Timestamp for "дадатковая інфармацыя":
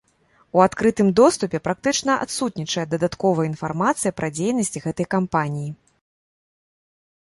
2.93-4.11